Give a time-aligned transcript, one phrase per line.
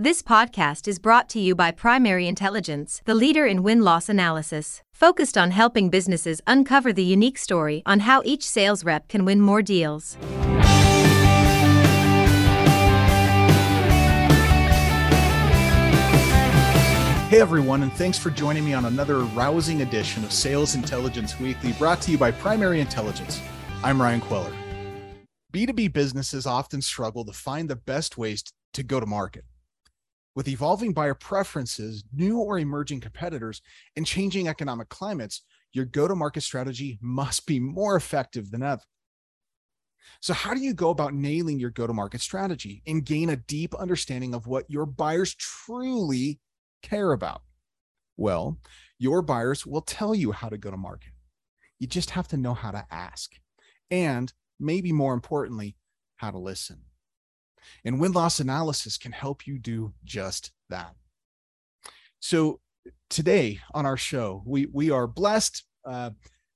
[0.00, 4.80] This podcast is brought to you by Primary Intelligence, the leader in win loss analysis,
[4.92, 9.40] focused on helping businesses uncover the unique story on how each sales rep can win
[9.40, 10.16] more deals.
[17.28, 21.72] Hey everyone, and thanks for joining me on another rousing edition of Sales Intelligence Weekly
[21.72, 23.40] brought to you by Primary Intelligence.
[23.82, 24.52] I'm Ryan Queller.
[25.52, 28.44] B2B businesses often struggle to find the best ways
[28.74, 29.42] to go to market.
[30.38, 33.60] With evolving buyer preferences, new or emerging competitors,
[33.96, 35.42] and changing economic climates,
[35.72, 38.84] your go to market strategy must be more effective than ever.
[40.20, 43.36] So, how do you go about nailing your go to market strategy and gain a
[43.36, 46.38] deep understanding of what your buyers truly
[46.82, 47.42] care about?
[48.16, 48.58] Well,
[48.96, 51.14] your buyers will tell you how to go to market.
[51.80, 53.32] You just have to know how to ask.
[53.90, 55.74] And maybe more importantly,
[56.14, 56.82] how to listen.
[57.84, 60.94] And win loss analysis can help you do just that.
[62.20, 62.60] So,
[63.10, 66.10] today on our show, we, we are blessed, uh,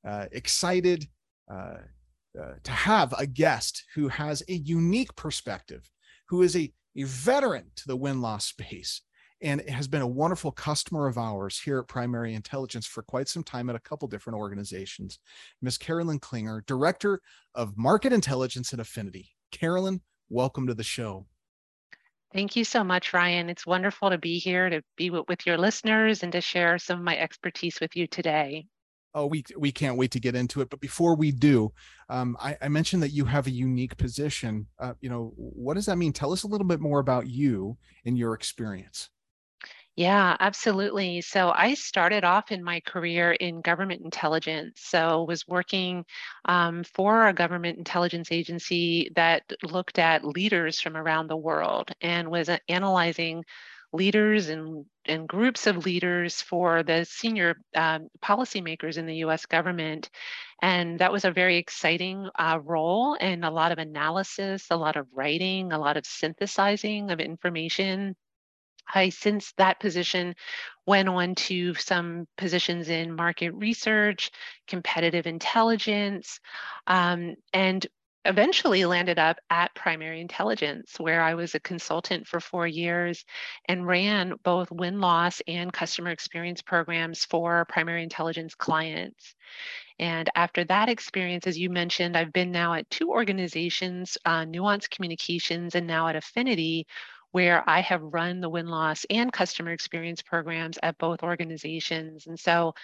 [0.07, 1.07] uh, excited
[1.51, 1.77] uh,
[2.39, 5.89] uh to have a guest who has a unique perspective,
[6.29, 9.03] who is a, a veteran to the win loss space
[9.43, 13.43] and has been a wonderful customer of ours here at Primary Intelligence for quite some
[13.43, 15.19] time at a couple different organizations.
[15.61, 15.79] Ms.
[15.79, 17.21] Carolyn Klinger, Director
[17.55, 19.31] of Market Intelligence and Affinity.
[19.51, 20.01] Carolyn,
[20.33, 21.27] welcome to the show.
[22.33, 23.51] Thank you so much, Ryan.
[23.51, 27.05] It's wonderful to be here to be with your listeners and to share some of
[27.05, 28.67] my expertise with you today.
[29.15, 30.71] Oh, we we can't wait to get into it.
[30.71, 31.73] But before we do,
[32.09, 34.69] um, I, I, mentioned that you have a unique position.
[34.79, 36.15] Uh, you know, what does that mean?
[36.15, 39.11] Tell us a little bit more about you and your experience.
[39.97, 41.21] Yeah, absolutely.
[41.21, 44.81] So I started off in my career in government intelligence.
[44.83, 46.07] So was working
[46.47, 52.31] um, for a government intelligence agency that looked at leaders from around the world and
[52.31, 53.45] was uh, analyzing
[53.93, 60.09] leaders and, and groups of leaders for the senior um, policymakers in the US government.
[60.63, 64.97] And that was a very exciting uh, role and a lot of analysis, a lot
[64.97, 68.17] of writing, a lot of synthesizing of information
[68.93, 70.35] I, since that position,
[70.87, 74.31] went on to some positions in market research,
[74.67, 76.41] competitive intelligence,
[76.87, 77.87] um, and
[78.25, 83.25] eventually landed up at Primary Intelligence, where I was a consultant for four years
[83.69, 89.35] and ran both win loss and customer experience programs for Primary Intelligence clients.
[89.99, 94.87] And after that experience, as you mentioned, I've been now at two organizations, uh, Nuance
[94.87, 96.87] Communications and now at Affinity,
[97.33, 102.27] where I have run the win loss and customer experience programs at both organizations.
[102.27, 102.75] And so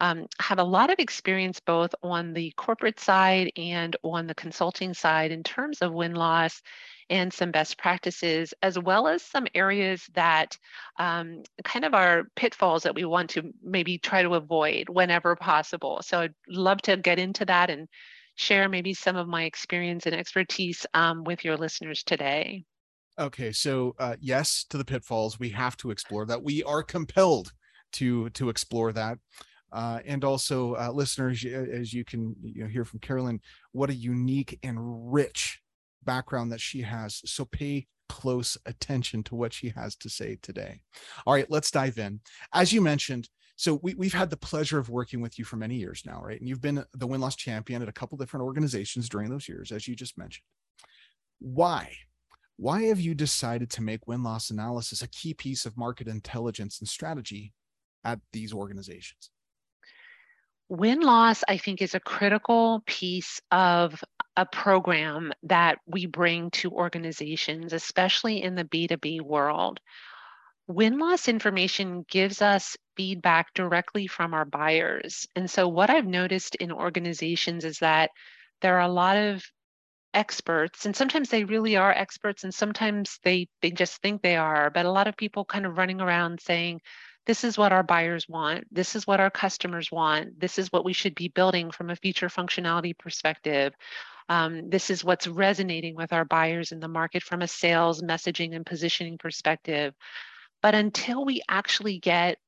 [0.00, 4.94] um, have a lot of experience both on the corporate side and on the consulting
[4.94, 6.62] side in terms of win loss
[7.10, 10.58] and some best practices, as well as some areas that
[10.98, 16.00] um, kind of are pitfalls that we want to maybe try to avoid whenever possible.
[16.02, 17.88] So I'd love to get into that and
[18.36, 22.64] share maybe some of my experience and expertise um, with your listeners today.
[23.18, 25.38] Okay, so uh, yes to the pitfalls.
[25.38, 26.42] We have to explore that.
[26.42, 27.52] We are compelled
[27.92, 29.18] to to explore that.
[29.72, 33.40] Uh, and also, uh, listeners, as you can you know, hear from Carolyn,
[33.72, 35.60] what a unique and rich
[36.04, 37.20] background that she has.
[37.24, 40.80] So pay close attention to what she has to say today.
[41.26, 42.20] All right, let's dive in.
[42.52, 45.76] As you mentioned, so we, we've had the pleasure of working with you for many
[45.76, 46.38] years now, right?
[46.38, 49.72] And you've been the win loss champion at a couple different organizations during those years,
[49.72, 50.44] as you just mentioned.
[51.40, 51.92] Why?
[52.56, 56.78] Why have you decided to make win loss analysis a key piece of market intelligence
[56.78, 57.52] and strategy
[58.04, 59.30] at these organizations?
[60.68, 64.02] Win loss, I think, is a critical piece of
[64.36, 69.80] a program that we bring to organizations, especially in the B2B world.
[70.66, 75.26] Win loss information gives us feedback directly from our buyers.
[75.36, 78.10] And so, what I've noticed in organizations is that
[78.62, 79.44] there are a lot of
[80.14, 84.70] experts and sometimes they really are experts and sometimes they they just think they are
[84.70, 86.80] but a lot of people kind of running around saying
[87.26, 88.66] this is what our buyers want.
[88.70, 90.38] This is what our customers want.
[90.38, 93.72] This is what we should be building from a feature functionality perspective.
[94.28, 98.54] Um, this is what's resonating with our buyers in the market from a sales messaging
[98.54, 99.94] and positioning perspective.
[100.62, 102.38] But until we actually get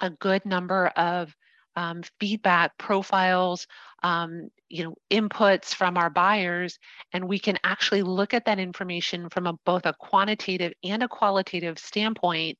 [0.00, 1.34] a good number of
[1.76, 3.66] um, feedback profiles
[4.02, 6.78] um, you know inputs from our buyers
[7.12, 11.08] and we can actually look at that information from a, both a quantitative and a
[11.08, 12.58] qualitative standpoint.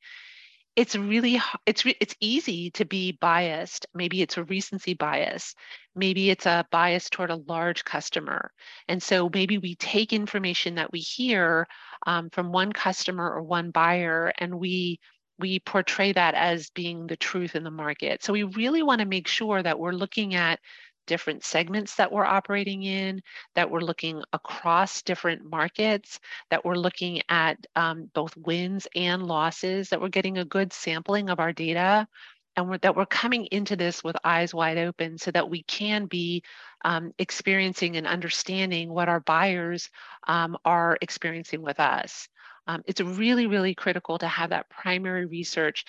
[0.77, 3.87] It's really it's it's easy to be biased.
[3.95, 5.55] Maybe it's a recency bias.
[5.95, 8.51] Maybe it's a bias toward a large customer.
[8.87, 11.67] And so maybe we take information that we hear
[12.07, 15.01] um, from one customer or one buyer, and we
[15.39, 18.23] we portray that as being the truth in the market.
[18.23, 20.61] So we really want to make sure that we're looking at
[21.07, 23.23] different segments that we're operating in,
[23.55, 26.19] that we're looking across different markets,
[26.51, 31.31] that we're looking at um, both wins and losses, that we're getting a good sampling
[31.31, 32.09] of our data,
[32.57, 36.07] and we're, that we're coming into this with eyes wide open so that we can
[36.07, 36.43] be
[36.85, 39.91] um, experiencing and understanding what our buyers
[40.27, 42.29] um, are experiencing with us.
[42.67, 45.85] Um, it's really, really critical to have that primary research.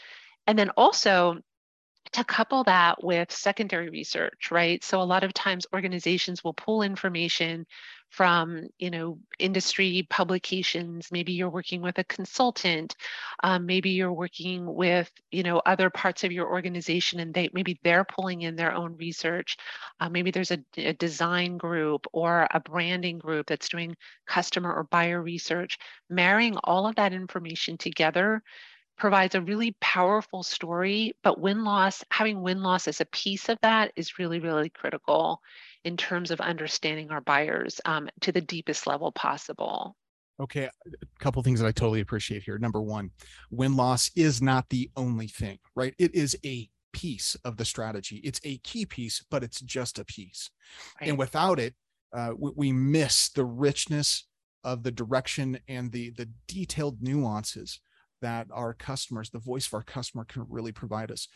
[0.46, 1.40] And then also,
[2.14, 4.84] to couple that with secondary research, right?
[4.84, 7.66] So a lot of times organizations will pull information
[8.10, 11.10] from, you know, industry publications.
[11.12, 12.96] Maybe you're working with a consultant.
[13.44, 17.80] Um, maybe you're working with, you know, other parts of your organization, and they maybe
[17.84, 19.58] they're pulling in their own research.
[20.00, 23.96] Uh, maybe there's a, a design group or a branding group that's doing
[24.26, 25.78] customer or buyer research.
[26.10, 28.42] Marrying all of that information together
[28.98, 33.60] provides a really powerful story, but win loss, having win loss as a piece of
[33.62, 35.40] that is really, really critical
[35.84, 39.96] in terms of understanding our buyers um, to the deepest level possible.
[40.40, 42.60] Okay, a couple things that I totally appreciate here.
[42.60, 43.10] Number one,
[43.50, 45.96] win loss is not the only thing, right?
[45.98, 48.18] It is a piece of the strategy.
[48.18, 50.52] It's a key piece, but it's just a piece.
[51.02, 51.10] Right.
[51.10, 51.74] And without it,
[52.14, 54.28] uh, we, we miss the richness
[54.64, 57.80] of the direction and the the detailed nuances
[58.22, 61.28] that our customers, the voice of our customer, can really provide us.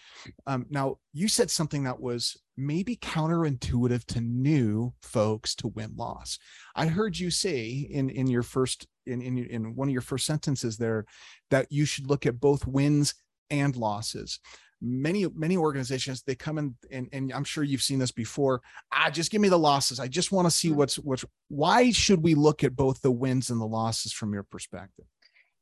[0.47, 6.37] Um, now, you said something that was maybe counterintuitive to new folks to win loss.
[6.75, 10.25] I heard you say in in your first in in in one of your first
[10.25, 11.05] sentences there
[11.49, 13.13] that you should look at both wins
[13.49, 14.39] and losses
[14.81, 18.61] many many organizations they come in and, and i'm sure you've seen this before
[18.91, 20.75] ah just give me the losses i just want to see mm.
[20.75, 24.43] what's what's why should we look at both the wins and the losses from your
[24.43, 25.05] perspective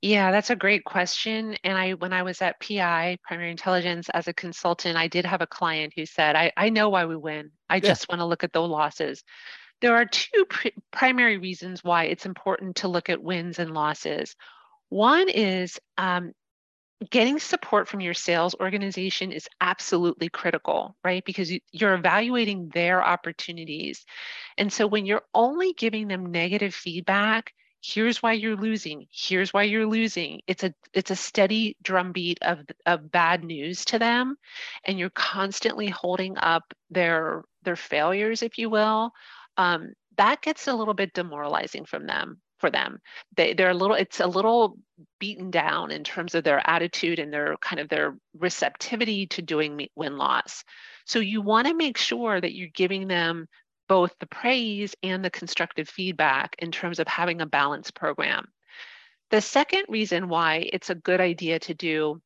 [0.02, 1.58] yeah, that's a great question.
[1.64, 5.42] And I, when I was at PI, Primary Intelligence, as a consultant, I did have
[5.42, 7.52] a client who said, I, I know why we win.
[7.70, 7.82] I yeah.
[7.82, 9.24] just want to look at the losses.
[9.82, 14.36] There are two pr- primary reasons why it's important to look at wins and losses.
[14.88, 16.32] One is um,
[17.10, 21.24] getting support from your sales organization is absolutely critical, right?
[21.26, 24.06] Because you're evaluating their opportunities.
[24.58, 29.08] And so when you're only giving them negative feedback, here's why you're losing.
[29.12, 30.42] Here's why you're losing.
[30.48, 34.36] It's a it's a steady drumbeat of of bad news to them
[34.86, 39.12] and you're constantly holding up their their failures if you will.
[39.58, 43.00] Um, that gets a little bit demoralizing from them for them.
[43.38, 44.78] They, they're a little it's a little
[45.20, 49.88] beaten down in terms of their attitude and their kind of their receptivity to doing
[49.96, 50.64] win loss
[51.06, 53.48] so you want to make sure that you're giving them
[53.90, 58.46] both the praise and the constructive feedback in terms of having a balanced program.
[59.32, 62.22] The second reason why it's a good idea to do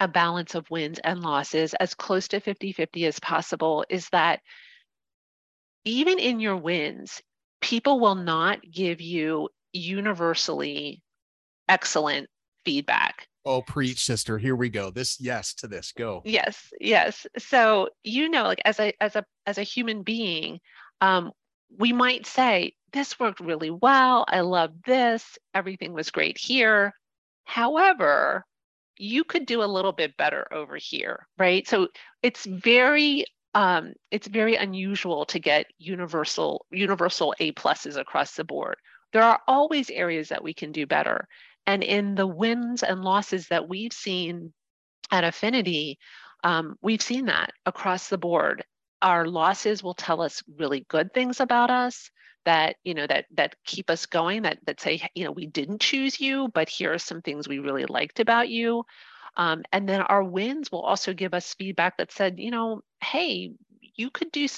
[0.00, 4.40] a balance of wins and losses as close to 50 50 as possible is that
[5.84, 7.22] even in your wins,
[7.60, 11.02] people will not give you universally
[11.68, 12.28] excellent
[12.64, 13.28] feedback.
[13.46, 14.38] Oh, preach, sister.
[14.38, 14.90] Here we go.
[14.90, 15.92] This yes to this.
[15.92, 16.22] Go.
[16.24, 17.26] Yes, yes.
[17.38, 20.60] So you know, like as a as a as a human being,
[21.04, 21.32] um,
[21.78, 24.24] we might say, This worked really well.
[24.28, 25.38] I love this.
[25.52, 26.92] Everything was great here.
[27.44, 28.44] However,
[28.96, 31.66] you could do a little bit better over here, right?
[31.68, 31.88] So
[32.22, 38.76] it's very um, it's very unusual to get universal universal A pluses across the board.
[39.12, 41.28] There are always areas that we can do better.
[41.66, 44.52] And in the wins and losses that we've seen
[45.10, 45.98] at Affinity,
[46.42, 48.64] um, we've seen that across the board
[49.04, 52.10] our losses will tell us really good things about us
[52.46, 55.80] that you know that that keep us going that that say you know we didn't
[55.80, 58.84] choose you but here are some things we really liked about you.
[59.36, 63.52] Um, and then our wins will also give us feedback that said you know hey
[63.96, 64.48] you could do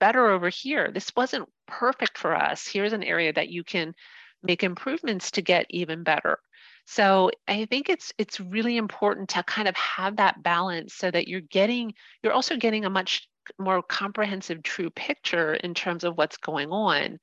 [0.00, 0.90] better over here.
[0.92, 2.66] This wasn't perfect for us.
[2.66, 3.94] Here's an area that you can
[4.42, 6.38] make improvements to get even better.
[6.86, 11.28] So i think it's it's really important to kind of have that balance so that
[11.28, 13.28] you're getting you're also getting a much
[13.58, 17.18] more comprehensive, true picture in terms of what's going on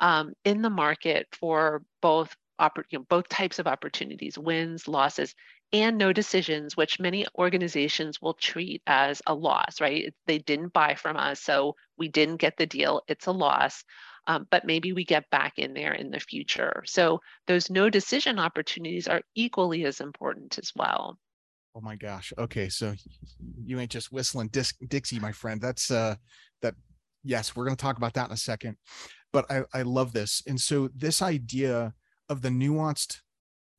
[0.00, 2.34] um, in the market for both
[2.90, 5.34] you know, both types of opportunities, wins, losses,
[5.72, 10.12] and no decisions, which many organizations will treat as a loss, right?
[10.26, 13.02] They didn't buy from us, so we didn't get the deal.
[13.08, 13.84] It's a loss.
[14.26, 16.82] Um, but maybe we get back in there in the future.
[16.86, 21.18] So those no decision opportunities are equally as important as well.
[21.74, 22.32] Oh my gosh.
[22.36, 22.94] Okay, so
[23.64, 25.60] you ain't just whistling Dixie, my friend.
[25.60, 26.16] That's uh
[26.62, 26.74] that
[27.22, 28.76] yes, we're going to talk about that in a second.
[29.32, 30.42] But I I love this.
[30.46, 31.94] And so this idea
[32.28, 33.18] of the nuanced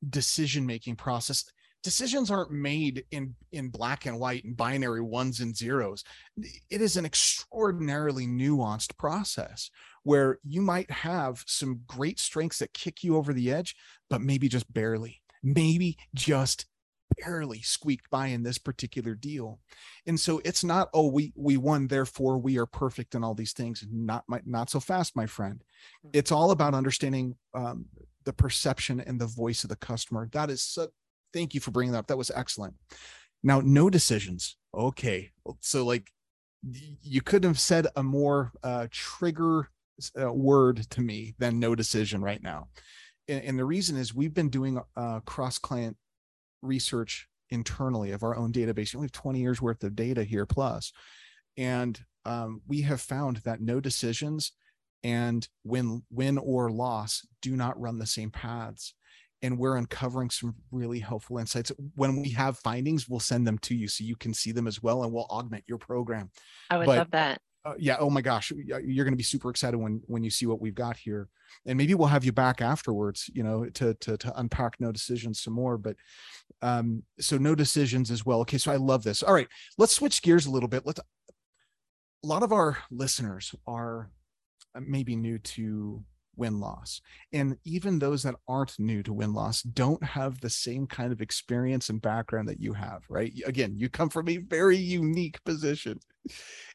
[0.08, 1.44] decision making process
[1.82, 6.04] decisions aren't made in in black and white and binary ones and zeros
[6.70, 9.70] it is an extraordinarily nuanced process
[10.04, 13.74] where you might have some great strengths that kick you over the edge
[14.10, 16.66] but maybe just barely maybe just
[17.18, 19.58] barely squeaked by in this particular deal.
[20.06, 23.52] And so it's not oh we we won therefore we are perfect and all these
[23.52, 23.84] things.
[23.90, 25.62] Not my not so fast my friend.
[26.02, 26.10] Hmm.
[26.12, 27.86] it's all about understanding um,
[28.24, 30.28] the perception and the voice of the customer.
[30.32, 30.88] That is so
[31.32, 32.06] thank you for bringing that up.
[32.08, 32.74] That was excellent.
[33.42, 34.56] Now no decisions.
[34.74, 35.30] Okay.
[35.60, 36.10] So like
[37.02, 39.68] you couldn't have said a more uh, trigger
[40.20, 42.68] uh, word to me than no decision right now.
[43.28, 45.96] And, and the reason is we've been doing uh, cross client
[46.62, 48.94] research internally of our own database.
[48.94, 50.92] We have 20 years worth of data here plus.
[51.56, 54.52] And um, we have found that no decisions
[55.04, 58.94] and win win or loss do not run the same paths
[59.42, 63.74] and we're uncovering some really helpful insights when we have findings we'll send them to
[63.74, 66.30] you so you can see them as well and we'll augment your program
[66.70, 69.50] i would but, love that uh, yeah oh my gosh you're going to be super
[69.50, 71.28] excited when when you see what we've got here.
[71.66, 75.40] And maybe we'll have you back afterwards you know to to, to unpack no decisions
[75.40, 75.96] some more but
[76.62, 78.40] um so no decisions as well.
[78.40, 79.22] Okay so i love this.
[79.22, 80.86] All right let's switch gears a little bit.
[80.86, 81.00] Let's
[82.24, 84.10] a lot of our listeners are
[84.74, 86.04] uh, maybe new to
[86.36, 87.00] win loss.
[87.32, 91.20] And even those that aren't new to win loss don't have the same kind of
[91.20, 93.32] experience and background that you have, right?
[93.46, 96.00] Again, you come from a very unique position.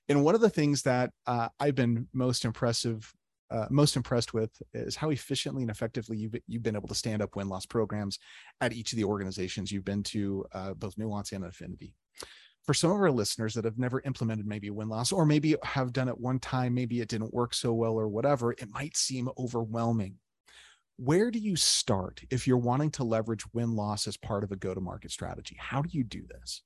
[0.09, 3.11] And one of the things that uh, I've been most impressive,
[3.49, 7.21] uh, most impressed with is how efficiently and effectively you've, you've been able to stand
[7.21, 8.19] up win loss programs
[8.61, 11.93] at each of the organizations you've been to, uh, both Nuance and Affinity
[12.67, 15.93] for some of our listeners that have never implemented maybe win loss or maybe have
[15.93, 19.29] done it one time maybe it didn't work so well or whatever it might seem
[19.37, 20.15] overwhelming.
[20.97, 24.57] Where do you start if you're wanting to leverage win loss as part of a
[24.57, 25.55] go to market strategy?
[25.57, 26.61] How do you do this?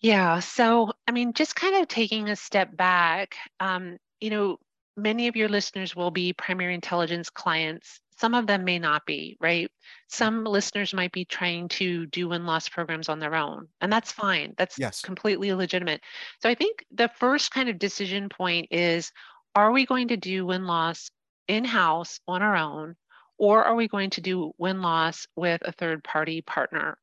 [0.00, 4.56] Yeah so i mean just kind of taking a step back um, you know
[4.96, 9.38] many of your listeners will be primary intelligence clients some of them may not be,
[9.40, 9.70] right?
[10.08, 14.12] Some listeners might be trying to do win loss programs on their own, and that's
[14.12, 14.52] fine.
[14.58, 15.00] That's yes.
[15.00, 16.02] completely legitimate.
[16.42, 19.10] So I think the first kind of decision point is
[19.54, 21.10] are we going to do win loss
[21.48, 22.94] in house on our own,
[23.38, 26.98] or are we going to do win loss with a third party partner?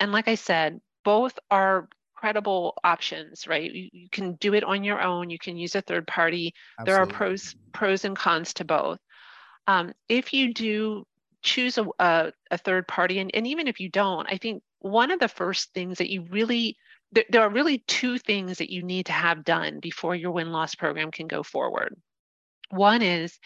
[0.00, 1.86] And like I said, both are
[2.16, 3.70] credible options, right?
[3.70, 5.28] You, you, can do it on your own.
[5.28, 6.54] You can use a third party.
[6.78, 6.92] Absolutely.
[6.92, 8.98] There are pros pros and cons to both.
[9.66, 11.06] Um, if you do
[11.42, 15.10] choose a, a, a third party, and, and even if you don't, I think one
[15.10, 16.76] of the first things that you really
[17.12, 20.50] there, there are really two things that you need to have done before your win
[20.50, 21.94] loss program can go forward.
[22.70, 23.38] One is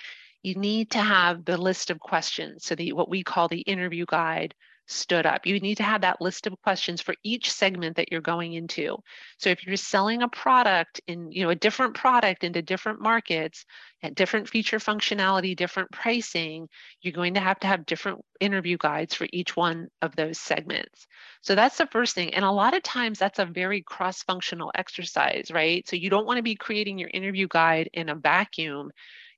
[0.42, 4.04] you need to have the list of questions, so the what we call the interview
[4.06, 4.54] guide
[4.86, 5.46] stood up.
[5.46, 8.96] You need to have that list of questions for each segment that you're going into.
[9.38, 13.64] So if you're selling a product in, you know, a different product into different markets
[14.02, 16.68] at different feature functionality, different pricing,
[17.02, 21.06] you're going to have to have different interview guides for each one of those segments.
[21.42, 22.34] So that's the first thing.
[22.34, 25.86] And a lot of times that's a very cross-functional exercise, right?
[25.88, 28.90] So you don't want to be creating your interview guide in a vacuum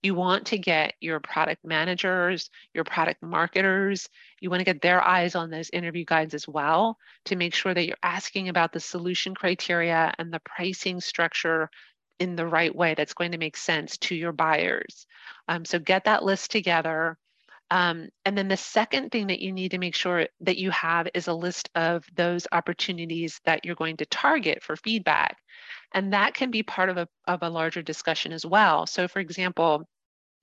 [0.03, 4.09] you want to get your product managers, your product marketers,
[4.41, 7.75] you want to get their eyes on those interview guides as well to make sure
[7.75, 11.69] that you're asking about the solution criteria and the pricing structure
[12.19, 15.07] in the right way that's going to make sense to your buyers.
[15.49, 17.17] Um, so get that list together.
[17.71, 21.09] Um, and then the second thing that you need to make sure that you have
[21.13, 25.37] is a list of those opportunities that you're going to target for feedback.
[25.93, 28.87] And that can be part of a, of a larger discussion as well.
[28.87, 29.87] So, for example,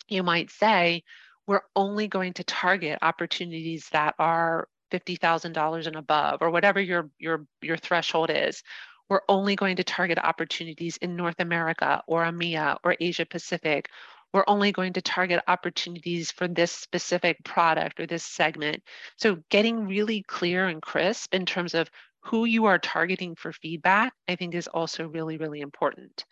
[0.08, 1.04] you might say,
[1.48, 7.46] we're only going to target opportunities that are $50,000 and above, or whatever your, your,
[7.62, 8.64] your threshold is.
[9.10, 13.90] We're only going to target opportunities in North America or EMEA or Asia Pacific.
[14.36, 18.84] We're only going to target opportunities for this specific product or this segment.
[19.16, 21.90] So, getting really clear and crisp in terms of
[22.20, 26.26] who you are targeting for feedback, I think is also really, really important.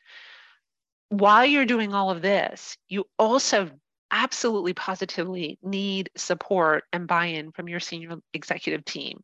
[1.08, 3.70] While you're doing all of this, you also
[4.12, 9.24] absolutely positively need support and buy-in from your senior executive team.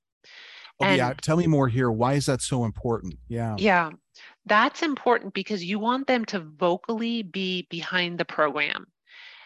[0.79, 1.91] Oh, and, yeah, tell me more here.
[1.91, 3.15] Why is that so important?
[3.27, 3.57] Yeah.
[3.57, 3.89] Yeah.
[4.49, 8.87] That's important because you want them to vocally be behind the program.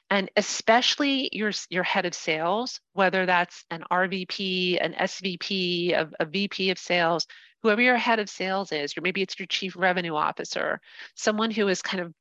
[0.10, 6.26] And especially your your head of sales whether that's an rvp an svp a, a
[6.26, 7.26] vp of sales
[7.64, 10.80] whoever your head of sales is or maybe it's your chief revenue officer
[11.16, 12.14] someone who is kind of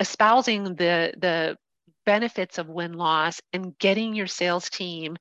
[0.00, 1.56] espousing the the
[2.04, 5.16] benefits of win loss and getting your sales team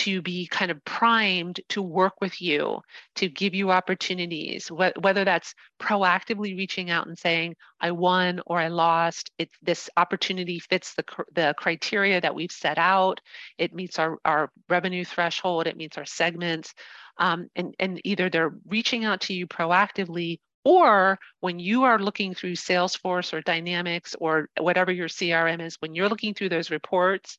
[0.00, 2.80] to be kind of primed to work with you,
[3.16, 8.58] to give you opportunities, wh- whether that's proactively reaching out and saying, I won or
[8.58, 9.30] I lost.
[9.36, 11.04] It, this opportunity fits the,
[11.34, 13.20] the criteria that we've set out.
[13.58, 16.72] It meets our, our revenue threshold, it meets our segments.
[17.18, 22.34] Um, and, and either they're reaching out to you proactively or when you are looking
[22.34, 27.36] through Salesforce or Dynamics or whatever your CRM is, when you're looking through those reports,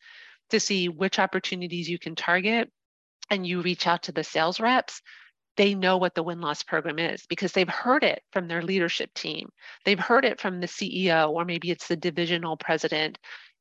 [0.51, 2.72] to see which opportunities you can target
[3.29, 5.01] and you reach out to the sales reps,
[5.58, 9.13] they know what the win loss program is because they've heard it from their leadership
[9.13, 9.50] team.
[9.86, 13.17] They've heard it from the CEO, or maybe it's the divisional president.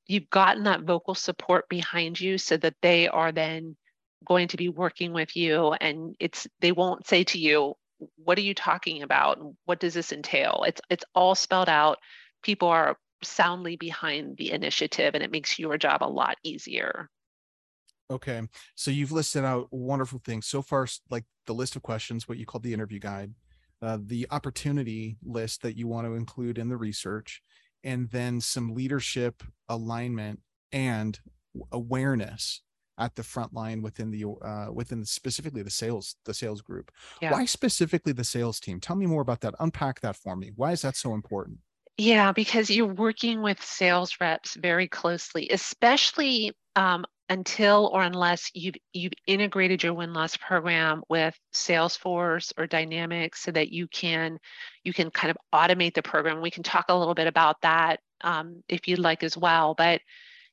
[0.07, 3.77] You've gotten that vocal support behind you so that they are then
[4.25, 7.75] going to be working with you and it's they won't say to you
[8.17, 11.99] what are you talking about what does this entail it's it's all spelled out
[12.43, 17.09] people are soundly behind the initiative and it makes your job a lot easier.
[18.11, 18.43] Okay.
[18.75, 22.47] So you've listed out wonderful things so far, like the list of questions, what you
[22.47, 23.33] call the interview guide,
[23.83, 27.41] uh, the opportunity list that you want to include in the research,
[27.85, 30.41] and then some leadership alignment
[30.73, 31.21] and
[31.73, 32.63] awareness
[32.99, 36.91] at the front line within the uh, within specifically the sales the sales group.
[37.23, 37.33] Yeah.
[37.33, 38.79] Why specifically the sales team?
[38.79, 39.55] Tell me more about that.
[39.59, 40.53] Unpack that for me.
[40.55, 41.59] Why is that so important?
[42.03, 48.77] Yeah, because you're working with sales reps very closely, especially um, until or unless you've
[48.95, 54.39] you've integrated your win loss program with Salesforce or Dynamics, so that you can
[54.83, 56.41] you can kind of automate the program.
[56.41, 59.75] We can talk a little bit about that um, if you'd like as well.
[59.75, 60.01] But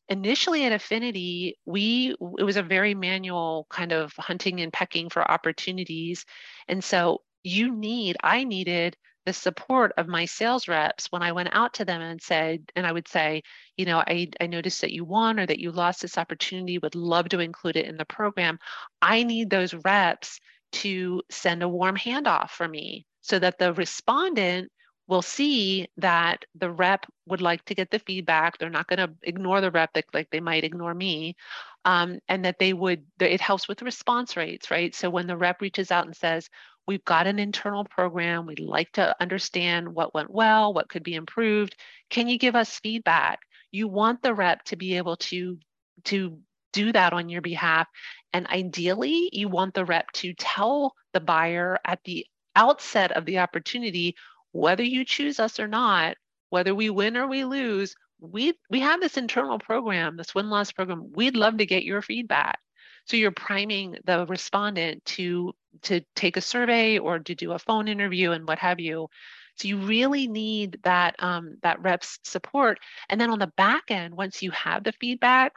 [0.10, 5.32] initially at Affinity, we it was a very manual kind of hunting and pecking for
[5.32, 6.26] opportunities,
[6.68, 8.98] and so you need I needed
[9.28, 12.88] the support of my sales reps when I went out to them and said, and
[12.88, 13.44] I would say,
[13.76, 16.96] you know, I, I noticed that you won or that you lost this opportunity, would
[16.96, 18.58] love to include it in the program.
[19.02, 20.40] I need those reps
[20.72, 24.72] to send a warm handoff for me so that the respondent
[25.10, 28.58] will see that the rep would like to get the feedback.
[28.58, 31.36] They're not going to ignore the rep like they might ignore me.
[31.84, 34.96] Um, and that they would, it helps with response rates, right?
[34.96, 36.50] So when the rep reaches out and says,
[36.88, 38.46] We've got an internal program.
[38.46, 41.76] We'd like to understand what went well, what could be improved.
[42.10, 43.40] Can you give us feedback?
[43.72, 45.58] You want the rep to be able to,
[46.06, 46.40] to
[46.72, 47.88] do that on your behalf.
[48.34, 53.40] And ideally, you want the rep to tell the buyer at the outset of the
[53.40, 54.16] opportunity
[54.52, 56.16] whether you choose us or not,
[56.50, 60.72] whether we win or we lose, we we have this internal program, this win loss
[60.72, 61.12] program.
[61.14, 62.60] We'd love to get your feedback.
[63.08, 67.88] So you're priming the respondent to to take a survey or to do a phone
[67.88, 69.08] interview and what have you.
[69.56, 72.80] So you really need that um, that reps support.
[73.10, 75.54] And then on the back end, once you have the feedback,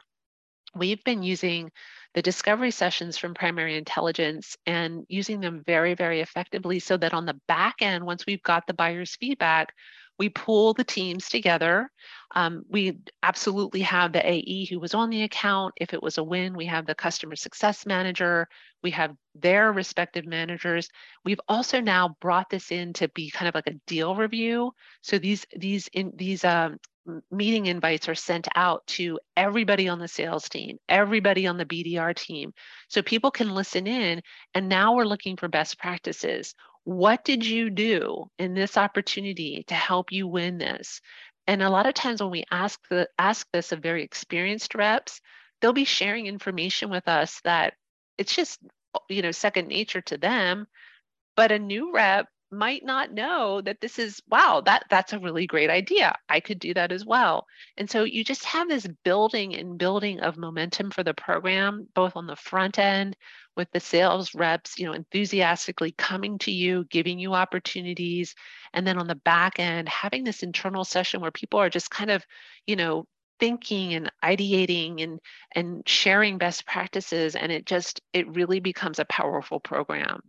[0.75, 1.71] we've been using
[2.13, 7.25] the discovery sessions from primary intelligence and using them very, very effectively so that on
[7.25, 9.73] the back end, once we've got the buyer's feedback,
[10.21, 11.89] we pull the teams together.
[12.35, 15.73] Um, we absolutely have the AE who was on the account.
[15.77, 18.47] If it was a win, we have the customer success manager.
[18.83, 20.89] We have their respective managers.
[21.25, 24.73] We've also now brought this in to be kind of like a deal review.
[25.01, 26.77] So these these in these um,
[27.31, 32.15] meeting invites are sent out to everybody on the sales team, everybody on the BDR
[32.15, 32.53] team.
[32.89, 34.21] So people can listen in.
[34.53, 36.53] And now we're looking for best practices.
[36.83, 41.01] What did you do in this opportunity to help you win this?
[41.47, 45.21] And a lot of times when we ask the ask this of very experienced reps,
[45.59, 47.73] they'll be sharing information with us that
[48.17, 48.59] it's just
[49.09, 50.67] you know second nature to them.
[51.35, 55.47] But a new rep might not know that this is wow that that's a really
[55.47, 56.15] great idea.
[56.29, 57.45] I could do that as well.
[57.77, 62.15] And so you just have this building and building of momentum for the program both
[62.15, 63.15] on the front end
[63.55, 68.35] with the sales reps you know enthusiastically coming to you giving you opportunities.
[68.73, 72.11] And then on the back end having this internal session where people are just kind
[72.11, 72.25] of
[72.67, 73.07] you know
[73.39, 75.19] thinking and ideating and
[75.55, 77.35] and sharing best practices.
[77.35, 80.21] And it just it really becomes a powerful program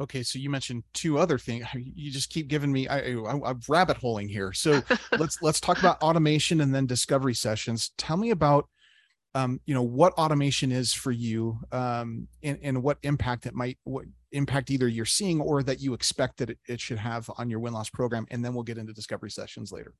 [0.00, 1.66] Okay, so you mentioned two other things.
[1.74, 4.52] You just keep giving me I, I, am rabbit holing here.
[4.52, 4.82] So
[5.18, 7.90] let's let's talk about automation and then discovery sessions.
[7.98, 8.68] Tell me about
[9.34, 13.78] um, you know what automation is for you um, and, and what impact it might
[13.84, 17.50] what impact either you're seeing or that you expect that it, it should have on
[17.50, 19.94] your win loss program and then we'll get into discovery sessions later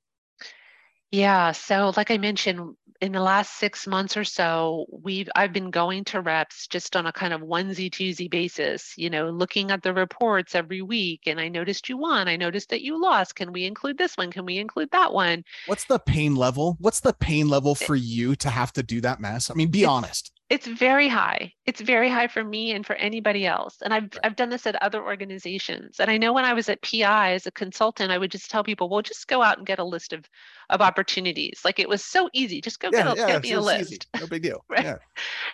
[1.11, 5.71] yeah, so like I mentioned, in the last six months or so, we've I've been
[5.71, 9.83] going to reps just on a kind of onesie twosie basis, you know, looking at
[9.83, 11.23] the reports every week.
[11.27, 12.29] And I noticed you won.
[12.29, 13.37] I noticed that you lost.
[13.37, 14.31] Can we include this one?
[14.31, 15.45] Can we include that one?
[15.65, 16.77] What's the pain level?
[16.79, 19.51] What's the pain level eh for you to have to do that mess?
[19.51, 21.53] I mean, be honest It's very high.
[21.65, 23.77] It's very high for me and for anybody else.
[23.83, 26.01] And I've I've done this at other organizations.
[26.01, 28.65] And I know when I was at PI as a consultant, I would just tell
[28.65, 30.29] people, well, just go out and get a list of
[30.69, 31.61] of opportunities.
[31.65, 32.61] Like it was so easy.
[32.61, 33.93] Just go yeah, get, a, yeah, get me a list.
[33.93, 33.99] Easy.
[34.19, 34.65] No big deal.
[34.69, 34.85] right?
[34.85, 34.97] Yeah.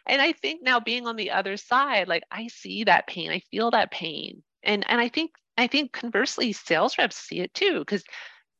[0.06, 3.30] And I think now being on the other side, like I see that pain.
[3.30, 4.42] I feel that pain.
[4.62, 8.02] And and I think I think conversely, sales reps see it too, because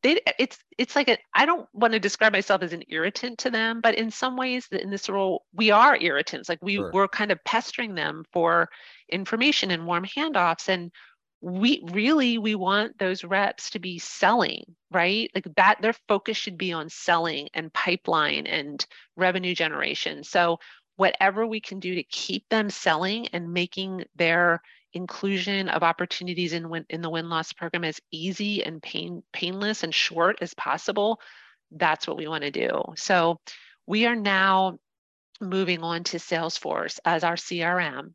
[0.06, 3.50] they it's it's like a I don't want to describe myself as an irritant to
[3.50, 6.48] them, but in some ways in this role we are irritants.
[6.48, 6.90] Like we sure.
[6.92, 8.68] we're kind of pestering them for
[9.10, 10.68] information and warm handoffs.
[10.68, 10.92] And
[11.40, 15.28] we really we want those reps to be selling, right?
[15.34, 18.84] Like that their focus should be on selling and pipeline and
[19.16, 20.22] revenue generation.
[20.22, 20.60] So
[20.96, 24.62] whatever we can do to keep them selling and making their
[24.96, 30.38] inclusion of opportunities in, in the win-loss program as easy and pain, painless and short
[30.40, 31.20] as possible,
[31.70, 32.82] that's what we want to do.
[32.96, 33.38] So
[33.86, 34.78] we are now
[35.40, 38.14] moving on to Salesforce as our CRM.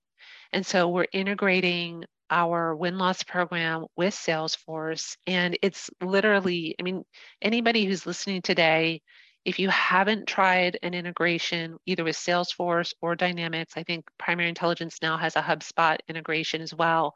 [0.52, 5.18] And so we're integrating our win-loss program with Salesforce.
[5.28, 7.04] And it's literally, I mean,
[7.42, 9.02] anybody who's listening today
[9.44, 15.00] if you haven't tried an integration either with Salesforce or Dynamics, I think Primary Intelligence
[15.02, 17.16] now has a HubSpot integration as well.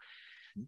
[0.58, 0.64] Mm-hmm.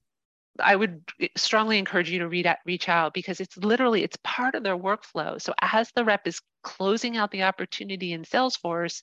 [0.60, 1.02] I would
[1.36, 4.78] strongly encourage you to read out, reach out because it's literally it's part of their
[4.78, 5.42] workflow.
[5.42, 9.02] So as the rep is closing out the opportunity in Salesforce,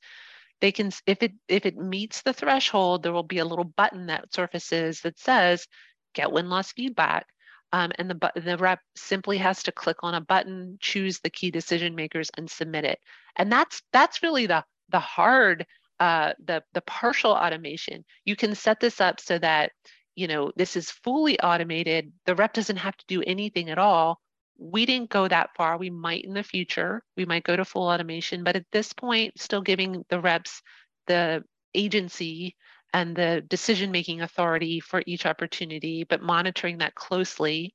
[0.61, 4.07] they can if it if it meets the threshold, there will be a little button
[4.07, 5.67] that surfaces that says
[6.15, 7.27] get win loss feedback.
[7.75, 11.51] Um, and the, the rep simply has to click on a button, choose the key
[11.51, 13.01] decision makers, and submit it.
[13.35, 15.67] And that's that's really the the hard,
[15.99, 18.05] uh, the the partial automation.
[18.25, 19.73] You can set this up so that
[20.15, 22.13] you know this is fully automated.
[22.27, 24.21] The rep doesn't have to do anything at all.
[24.57, 25.77] We didn't go that far.
[25.77, 27.03] We might in the future.
[27.17, 30.63] We might go to full automation, but at this point, still giving the reps
[31.09, 31.43] the
[31.75, 32.55] agency
[32.95, 37.75] and the decision making authority for each opportunity, but monitoring that closely.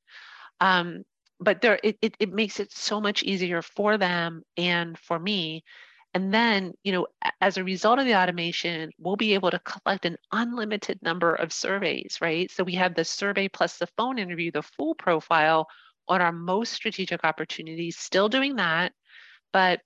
[0.62, 1.04] Um,
[1.42, 5.64] but there, it, it, it makes it so much easier for them and for me.
[6.14, 7.08] And then, you know,
[7.42, 11.54] as a result of the automation, we'll be able to collect an unlimited number of
[11.54, 12.50] surveys, right?
[12.50, 15.68] So we have the survey plus the phone interview, the full profile
[16.08, 18.94] on our most strategic opportunities, still doing that.
[19.52, 19.82] But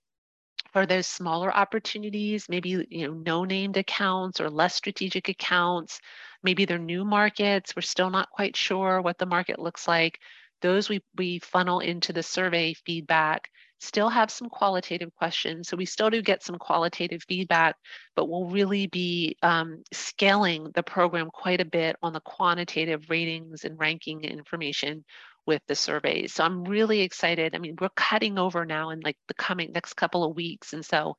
[0.74, 6.00] for those smaller opportunities, maybe you know no named accounts or less strategic accounts,
[6.42, 10.18] maybe they're new markets, we're still not quite sure what the market looks like.
[10.62, 15.68] Those we, we funnel into the survey feedback, still have some qualitative questions.
[15.68, 17.76] So we still do get some qualitative feedback,
[18.16, 23.64] but we'll really be um, scaling the program quite a bit on the quantitative ratings
[23.64, 25.04] and ranking information
[25.46, 26.34] with the surveys.
[26.34, 27.54] So I'm really excited.
[27.54, 30.72] I mean, we're cutting over now in like the coming next couple of weeks.
[30.72, 31.16] And so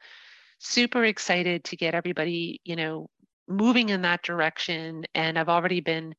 [0.59, 3.09] super excited to get everybody, you know,
[3.47, 5.05] moving in that direction.
[5.13, 6.15] And I've already been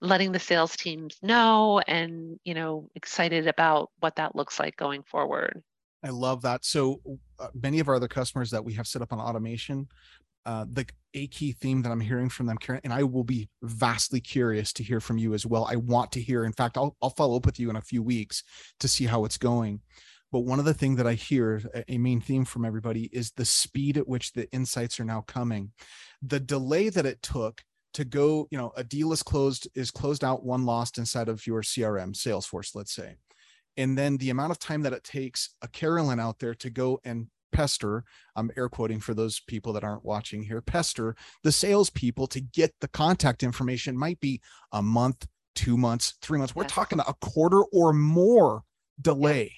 [0.00, 5.02] letting the sales teams know and, you know, excited about what that looks like going
[5.02, 5.62] forward.
[6.04, 6.64] I love that.
[6.64, 7.00] So
[7.38, 9.88] uh, many of our other customers that we have set up on automation
[10.46, 13.48] uh, the a key theme that I'm hearing from them, Karen, and I will be
[13.62, 15.66] vastly curious to hear from you as well.
[15.70, 16.44] I want to hear.
[16.44, 18.42] In fact, I'll I'll follow up with you in a few weeks
[18.80, 19.80] to see how it's going.
[20.30, 23.44] But one of the things that I hear, a main theme from everybody, is the
[23.44, 25.72] speed at which the insights are now coming.
[26.22, 27.60] The delay that it took
[27.92, 31.46] to go, you know, a deal is closed, is closed out, won lost inside of
[31.46, 33.16] your CRM, Salesforce, let's say.
[33.76, 36.98] And then the amount of time that it takes a Carolyn out there to go
[37.04, 38.04] and pester,
[38.36, 42.74] I'm air quoting for those people that aren't watching here, pester the salespeople to get
[42.80, 44.40] the contact information might be
[44.72, 46.54] a month, two months, three months.
[46.54, 46.72] We're yes.
[46.72, 48.62] talking a quarter or more
[49.00, 49.54] delay.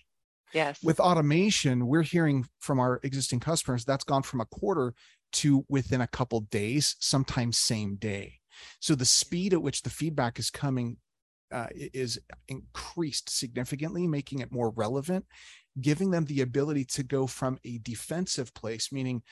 [0.53, 0.83] Yes.
[0.83, 4.95] With automation, we're hearing from our existing customers that's gone from a quarter
[5.33, 8.35] to within a couple days, sometimes same day.
[8.81, 10.99] So the speed at which the feedback is coming
[11.51, 15.25] uh, is increased significantly, making it more relevant
[15.81, 19.23] giving them the ability to go from a defensive place, meaning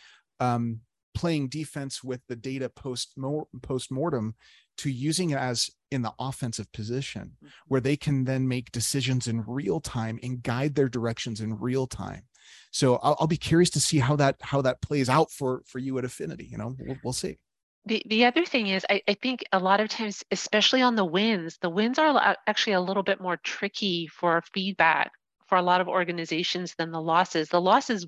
[0.41, 0.81] um,
[1.15, 3.15] playing defense with the data post
[3.63, 4.35] post mortem,
[4.79, 7.49] to using it as in the offensive position, mm-hmm.
[7.69, 11.87] where they can then make decisions in real time and guide their directions in real
[11.87, 12.23] time.
[12.71, 15.79] So I'll, I'll be curious to see how that how that plays out for for
[15.79, 16.49] you at Affinity.
[16.51, 17.39] You know, we'll, we'll see.
[17.85, 21.05] The, the other thing is, I, I think a lot of times, especially on the
[21.05, 25.11] wins, the wins are actually a little bit more tricky for feedback
[25.53, 27.51] for a lot of organizations than the losses.
[27.51, 28.07] The losses,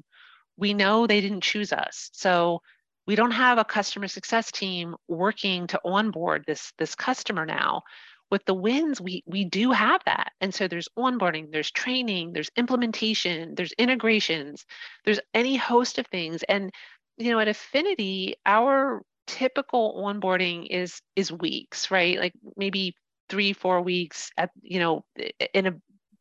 [0.56, 2.08] we know they didn't choose us.
[2.14, 2.62] So
[3.06, 7.82] we don't have a customer success team working to onboard this, this customer now.
[8.30, 10.32] With the wins, we, we do have that.
[10.40, 14.64] And so there's onboarding, there's training, there's implementation, there's integrations,
[15.04, 16.44] there's any host of things.
[16.44, 16.72] And
[17.18, 22.18] you know, at Affinity, our typical onboarding is is weeks, right?
[22.18, 22.94] Like maybe
[23.28, 25.04] three, four weeks at, you know,
[25.52, 25.74] in a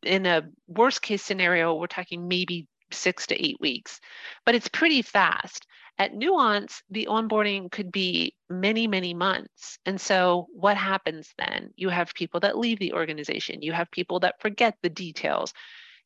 [0.06, 4.00] in a worst case scenario, we're talking maybe six to eight weeks,
[4.44, 5.66] but it's pretty fast.
[5.98, 9.78] At Nuance, the onboarding could be many, many months.
[9.86, 11.70] And so, what happens then?
[11.76, 15.52] You have people that leave the organization, you have people that forget the details.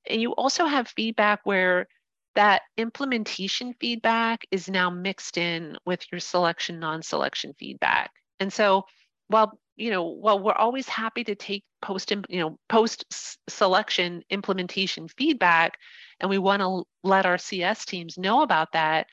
[0.08, 1.88] And you also have feedback where
[2.34, 8.84] that implementation feedback is now mixed in with your selection non-selection feedback and so
[9.26, 13.04] while you know well, we're always happy to take post you know post
[13.48, 15.78] selection implementation feedback
[16.20, 19.06] and we want to let our cs teams know about that.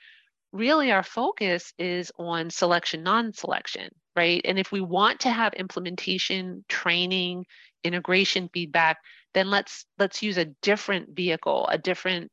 [0.51, 4.41] Really our focus is on selection non-selection right?
[4.45, 7.45] And if we want to have implementation training
[7.84, 8.97] integration feedback
[9.34, 12.32] then let's let's use a different vehicle a different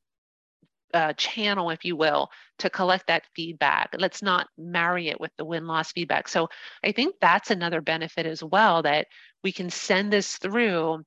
[0.95, 3.95] uh, channel, if you will, to collect that feedback.
[3.99, 6.29] Let's not marry it with the win loss feedback.
[6.29, 6.49] So
[6.85, 9.07] I think that's another benefit as well that
[9.43, 11.05] we can send this through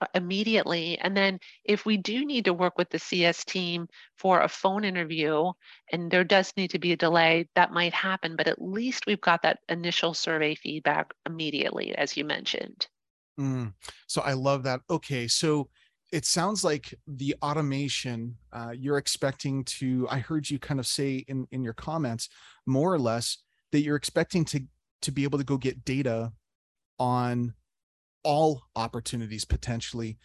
[0.00, 0.98] uh, immediately.
[0.98, 4.84] And then if we do need to work with the CS team for a phone
[4.84, 5.52] interview
[5.92, 9.20] and there does need to be a delay, that might happen, but at least we've
[9.20, 12.88] got that initial survey feedback immediately, as you mentioned.
[13.38, 13.72] Mm,
[14.06, 14.80] so I love that.
[14.88, 15.28] Okay.
[15.28, 15.68] So
[16.14, 21.24] it sounds like the automation uh, you're expecting to i heard you kind of say
[21.28, 22.28] in in your comments
[22.66, 23.38] more or less
[23.72, 24.60] that you're expecting to
[25.02, 26.32] to be able to go get data
[26.98, 27.52] on
[28.22, 30.16] all opportunities potentially.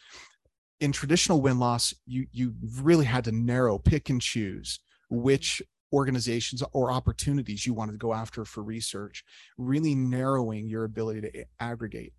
[0.80, 6.64] In traditional win loss you you really had to narrow pick and choose which organizations
[6.72, 9.24] or opportunities you wanted to go after for research
[9.58, 12.14] really narrowing your ability to aggregate.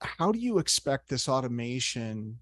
[0.00, 2.38] How do you expect this automation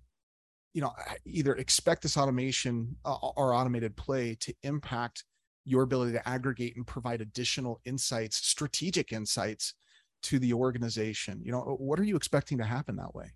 [0.72, 0.92] you know
[1.24, 5.24] either expect this automation uh, or automated play to impact
[5.64, 9.74] your ability to aggregate and provide additional insights strategic insights
[10.22, 11.40] to the organization.
[11.42, 13.32] You know what are you expecting to happen that way?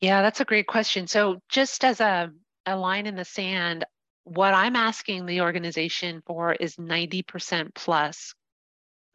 [0.00, 1.06] Yeah that's a great question.
[1.06, 2.30] So just as a,
[2.66, 3.84] a line in the sand
[4.24, 8.34] what i'm asking the organization for is 90% plus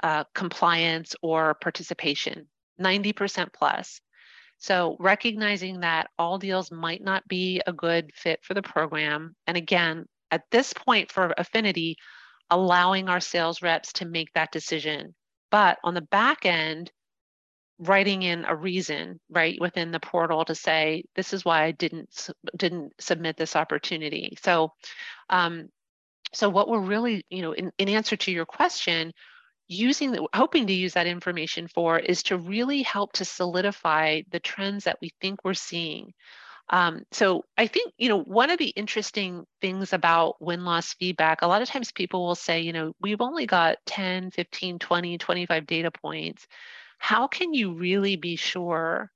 [0.03, 2.47] uh, compliance or participation
[2.81, 4.01] 90% plus
[4.57, 9.35] so recognizing that all deals might not be a good fit for the program.
[9.47, 11.97] And again, at this point for Affinity,
[12.49, 15.13] allowing our sales reps to make that decision.
[15.51, 16.91] But on the back end,
[17.77, 22.29] writing in a reason right within the portal to say this is why I didn't
[22.55, 24.37] didn't submit this opportunity.
[24.41, 24.71] So
[25.29, 25.69] um,
[26.33, 29.13] so what we're really, you know, in, in answer to your question,
[29.67, 34.39] using the, hoping to use that information for is to really help to solidify the
[34.39, 36.13] trends that we think we're seeing.
[36.71, 41.47] Um, so i think you know one of the interesting things about win-loss feedback a
[41.47, 45.67] lot of times people will say you know we've only got 10 15 20 25
[45.67, 46.47] data points.
[46.97, 49.11] How can you really be sure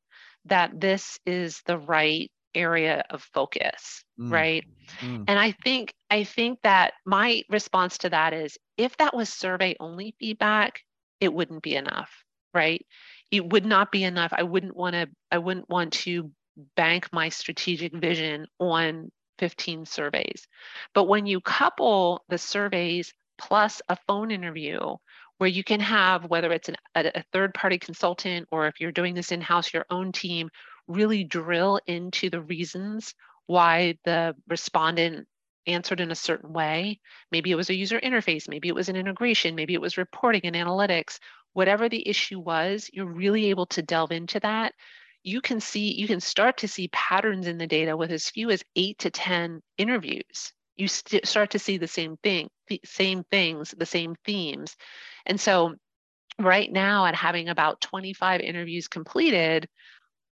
[0.45, 4.31] that this is the right area of focus mm.
[4.31, 4.65] right
[4.99, 5.23] mm.
[5.27, 9.75] and i think i think that my response to that is if that was survey
[9.79, 10.79] only feedback
[11.19, 12.11] it wouldn't be enough
[12.53, 12.85] right
[13.31, 16.31] it would not be enough i wouldn't want to i wouldn't want to
[16.75, 20.47] bank my strategic vision on 15 surveys
[20.93, 24.79] but when you couple the surveys plus a phone interview
[25.37, 28.91] where you can have whether it's an, a, a third party consultant or if you're
[28.91, 30.49] doing this in house your own team
[30.89, 35.27] really drill into the reasons why the respondent
[35.67, 36.99] answered in a certain way.
[37.31, 40.41] Maybe it was a user interface, maybe it was an integration, maybe it was reporting
[40.43, 41.19] and analytics.
[41.53, 44.73] Whatever the issue was, you're really able to delve into that.
[45.23, 48.49] You can see, you can start to see patterns in the data with as few
[48.49, 50.53] as eight to 10 interviews.
[50.77, 54.75] You st- start to see the same thing, the same things, the same themes.
[55.25, 55.75] And so,
[56.39, 59.67] right now, at having about 25 interviews completed,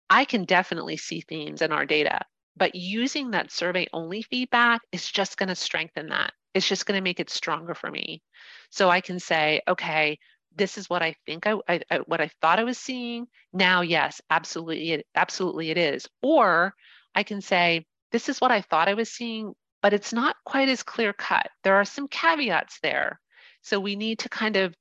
[0.08, 2.20] I can definitely see themes in our data,
[2.56, 6.32] but using that survey only feedback is just going to strengthen that.
[6.54, 8.22] It's just going to make it stronger for me.
[8.70, 10.18] So I can say, okay,
[10.54, 13.26] this is what I think I, I, I, what I thought I was seeing.
[13.52, 16.08] Now, yes, absolutely, it, absolutely it is.
[16.22, 16.74] Or
[17.14, 20.68] I can say, this is what I thought I was seeing, but it's not quite
[20.68, 21.48] as clear cut.
[21.62, 23.20] There are some caveats there.
[23.62, 24.74] So we need to kind of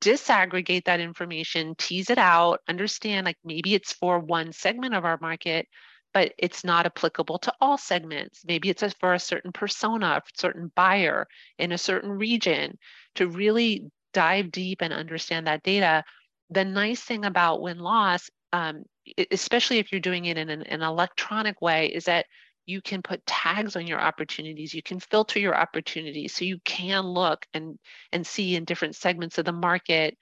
[0.00, 5.18] disaggregate that information, tease it out, understand like maybe it's for one segment of our
[5.20, 5.66] market,
[6.12, 8.42] but it's not applicable to all segments.
[8.46, 11.26] Maybe it's for a certain persona, a certain buyer
[11.58, 12.78] in a certain region
[13.16, 16.04] to really dive deep and understand that data.
[16.50, 18.84] The nice thing about win loss, um,
[19.30, 22.26] especially if you're doing it in an, an electronic way, is that
[22.66, 27.04] you can put tags on your opportunities you can filter your opportunities so you can
[27.04, 27.78] look and
[28.12, 30.16] and see in different segments of the market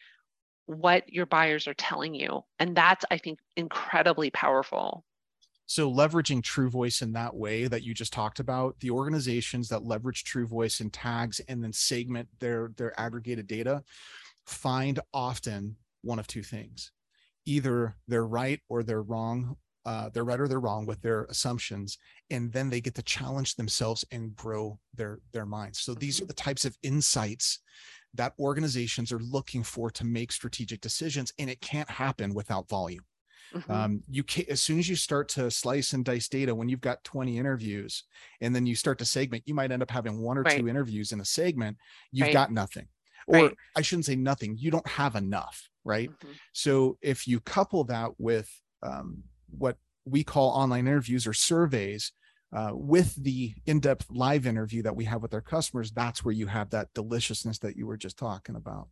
[0.66, 5.04] what your buyers are telling you and that's i think incredibly powerful.
[5.66, 10.24] So leveraging TruVoice in that way that you just talked about the organizations that leverage
[10.24, 13.82] TruVoice and tags and then segment their their aggregated data
[14.44, 16.92] find often one of two things.
[17.46, 21.98] Either they're right or they're wrong uh, they're right or they're wrong with their assumptions
[22.30, 26.22] and then they get to challenge themselves and grow their their minds so these are
[26.22, 26.28] mm-hmm.
[26.28, 27.60] the types of insights
[28.14, 33.04] that organizations are looking for to make strategic decisions and it can't happen without volume
[33.54, 33.70] mm-hmm.
[33.70, 36.80] um, you can as soon as you start to slice and dice data when you've
[36.80, 38.04] got 20 interviews
[38.40, 40.58] and then you start to segment you might end up having one or right.
[40.58, 41.76] two interviews in a segment
[42.10, 42.32] you've right.
[42.32, 42.88] got nothing
[43.26, 43.56] or right.
[43.76, 46.32] i shouldn't say nothing you don't have enough right mm-hmm.
[46.52, 48.50] so if you couple that with
[48.82, 49.22] um,
[49.58, 52.12] what we call online interviews or surveys
[52.52, 56.46] uh, with the in-depth live interview that we have with our customers that's where you
[56.46, 58.88] have that deliciousness that you were just talking about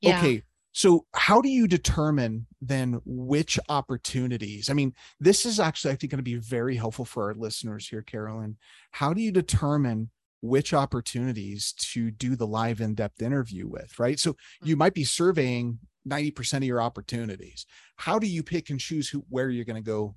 [0.00, 0.18] yeah.
[0.18, 5.96] okay so how do you determine then which opportunities i mean this is actually i
[5.96, 8.56] think going to be very helpful for our listeners here carolyn
[8.92, 10.10] how do you determine
[10.40, 14.80] which opportunities to do the live in-depth interview with right so you mm-hmm.
[14.80, 17.66] might be surveying 90% of your opportunities.
[17.96, 20.16] How do you pick and choose who where you're going to go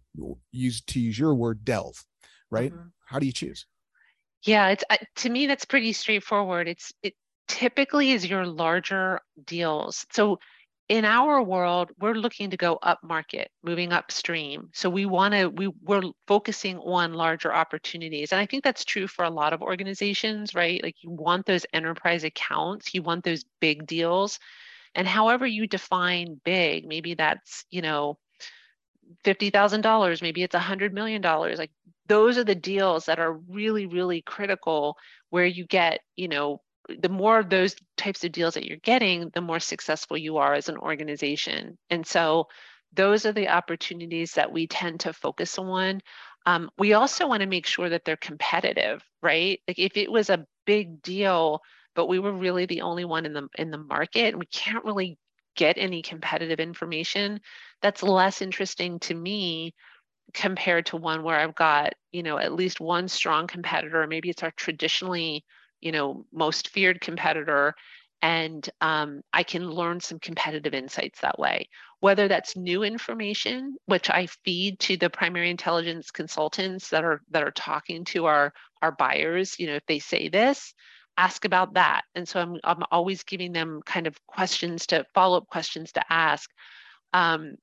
[0.52, 2.04] use to use your word delve
[2.52, 2.72] right?
[2.72, 2.88] Mm-hmm.
[3.06, 3.66] how do you choose?
[4.44, 6.68] Yeah it's uh, to me that's pretty straightforward.
[6.68, 7.14] It's it
[7.48, 10.06] typically is your larger deals.
[10.12, 10.40] So
[10.88, 14.70] in our world we're looking to go up market moving upstream.
[14.74, 18.32] So we want to we we're focusing on larger opportunities.
[18.32, 20.82] And i think that's true for a lot of organizations right?
[20.84, 24.40] Like you want those enterprise accounts you want those big deals
[24.96, 28.18] and however you define big, maybe that's, you know,
[29.24, 31.22] $50,000, maybe it's $100 million.
[31.22, 31.72] Like
[32.08, 34.98] those are the deals that are really, really critical
[35.30, 36.62] where you get, you know,
[37.00, 40.54] the more of those types of deals that you're getting, the more successful you are
[40.54, 41.78] as an organization.
[41.90, 42.48] And so
[42.94, 46.02] those are the opportunities that we tend to focus on.
[46.46, 49.60] Um, we also want to make sure that they're competitive, right?
[49.68, 51.62] Like if it was a big deal,
[51.96, 54.86] but we were really the only one in the in the market and we can't
[54.86, 55.18] really
[55.56, 57.40] get any competitive information
[57.82, 59.74] that's less interesting to me
[60.34, 64.44] compared to one where I've got, you know, at least one strong competitor, maybe it's
[64.44, 65.46] our traditionally,
[65.82, 67.74] you know, most feared competitor
[68.22, 71.70] and um, I can learn some competitive insights that way.
[72.00, 77.44] Whether that's new information, which I feed to the primary intelligence consultants that are that
[77.44, 80.74] are talking to our our buyers, you know, if they say this,
[81.18, 82.04] ask about that.
[82.14, 86.04] And so I'm, I'm always giving them kind of questions to follow up questions to
[86.12, 86.50] ask.
[87.14, 87.56] Um,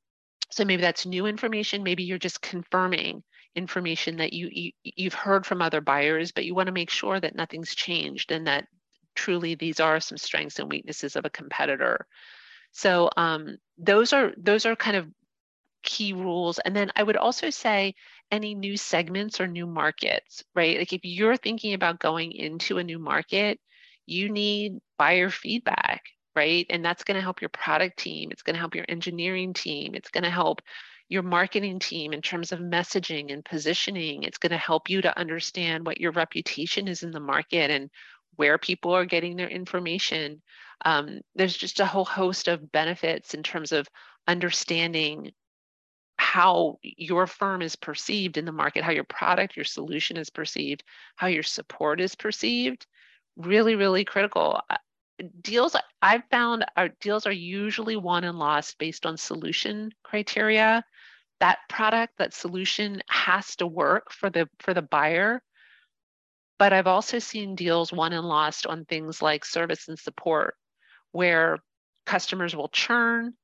[0.50, 1.82] so maybe that's new information.
[1.82, 3.22] Maybe you're just confirming
[3.54, 7.20] information that you, you you've heard from other buyers, but you want to make sure
[7.20, 8.66] that nothing's changed and that
[9.14, 12.06] truly these are some strengths and weaknesses of a competitor.
[12.72, 15.08] So um, those are those are kind of
[15.82, 16.58] key rules.
[16.58, 17.94] And then I would also say
[18.32, 20.78] any new segments or new markets, right?
[20.78, 23.60] Like if you're thinking about going into a new market,
[24.06, 26.02] you need buyer feedback,
[26.34, 26.66] right?
[26.70, 28.32] And that's going to help your product team.
[28.32, 29.94] It's going to help your engineering team.
[29.94, 30.62] It's going to help
[31.08, 34.22] your marketing team in terms of messaging and positioning.
[34.22, 37.90] It's going to help you to understand what your reputation is in the market and
[38.36, 40.40] where people are getting their information.
[40.86, 43.86] Um, there's just a whole host of benefits in terms of
[44.26, 45.32] understanding
[46.22, 50.84] how your firm is perceived in the market, how your product, your solution is perceived,
[51.16, 52.86] how your support is perceived,
[53.36, 54.60] really, really critical.
[54.70, 54.76] Uh,
[55.40, 60.84] deals I've found are deals are usually won and lost based on solution criteria.
[61.40, 65.42] That product, that solution has to work for the for the buyer.
[66.56, 70.54] But I've also seen deals won and lost on things like service and support,
[71.10, 71.58] where
[72.06, 73.34] customers will churn,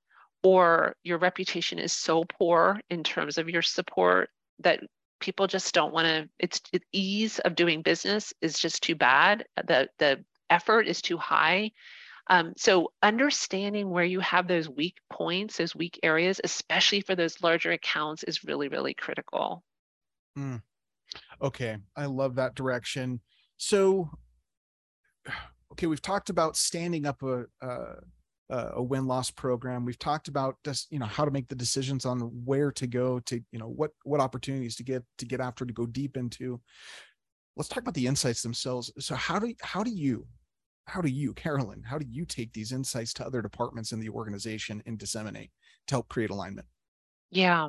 [0.43, 4.81] or your reputation is so poor in terms of your support that
[5.21, 9.45] people just don't want to it's the ease of doing business is just too bad
[9.67, 11.71] the the effort is too high.
[12.31, 17.43] Um, so understanding where you have those weak points those weak areas especially for those
[17.43, 19.65] larger accounts is really really critical.
[20.39, 20.63] Mm.
[21.43, 23.21] okay i love that direction.
[23.57, 24.11] So
[25.73, 27.97] okay we've talked about standing up a, a
[28.51, 29.85] uh, a win loss program.
[29.85, 33.21] We've talked about just you know how to make the decisions on where to go
[33.21, 36.61] to you know what what opportunities to get to get after to go deep into.
[37.57, 38.93] Let's talk about the insights themselves.
[38.99, 40.27] So how do how do you
[40.87, 44.09] how do you carolyn how do you take these insights to other departments in the
[44.09, 45.51] organization and disseminate
[45.89, 46.67] to help create alignment?
[47.31, 47.69] Yeah.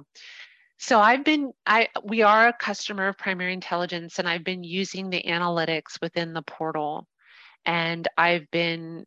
[0.78, 5.10] So I've been I we are a customer of primary intelligence and I've been using
[5.10, 7.06] the analytics within the portal.
[7.66, 9.06] And I've been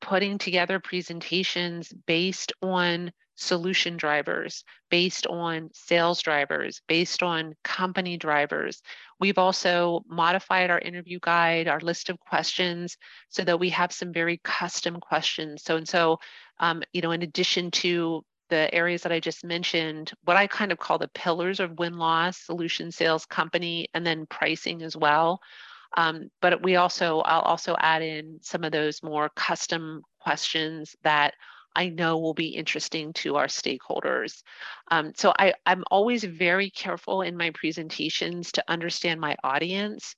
[0.00, 8.82] putting together presentations based on solution drivers, based on sales drivers, based on company drivers.
[9.18, 12.96] We've also modified our interview guide, our list of questions,
[13.30, 15.62] so that we have some very custom questions.
[15.64, 16.18] So and so,
[16.58, 20.72] um, you know, in addition to the areas that I just mentioned, what I kind
[20.72, 25.40] of call the pillars of win loss, solution sales company, and then pricing as well.
[25.96, 31.34] Um, but we also, I'll also add in some of those more custom questions that
[31.74, 34.42] I know will be interesting to our stakeholders.
[34.90, 40.16] Um, so I, I'm always very careful in my presentations to understand my audience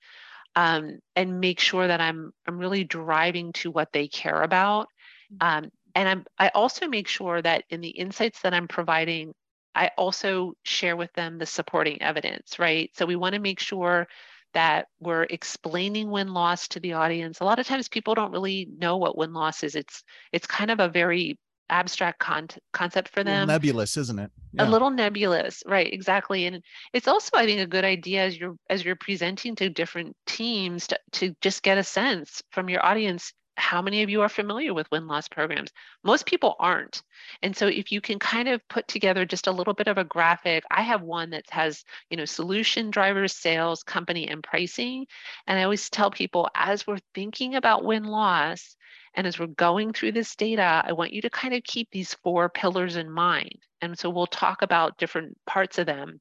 [0.57, 4.89] um, and make sure that I'm, I'm really driving to what they care about.
[5.33, 5.65] Mm-hmm.
[5.65, 9.35] Um, and I'm, I also make sure that in the insights that I'm providing,
[9.75, 12.91] I also share with them the supporting evidence, right?
[12.95, 14.07] So we want to make sure
[14.55, 17.41] that we're explaining win loss to the audience.
[17.41, 19.75] A lot of times people don't really know what win loss is.
[19.75, 21.39] It's it's kind of a very
[21.71, 23.49] abstract con- concept for them.
[23.49, 24.31] Nebulous, isn't it?
[24.53, 24.69] Yeah.
[24.69, 25.91] A little nebulous, right?
[25.91, 26.47] Exactly.
[26.47, 30.15] And it's also, I think, a good idea as you're as you're presenting to different
[30.27, 33.33] teams to, to just get a sense from your audience
[33.63, 35.71] how many of you are familiar with win loss programs?
[36.03, 37.03] Most people aren't.
[37.43, 40.05] And so if you can kind of put together just a little bit of a
[40.05, 45.07] graphic, I have one that has, you know, solution drivers, sales, company, and pricing.
[45.47, 48.77] And I always tell people as we're thinking about win loss
[49.15, 52.15] and as we're going through this data, I want you to kind of keep these
[52.15, 53.59] four pillars in mind.
[53.81, 56.21] And so we'll talk about different parts of them.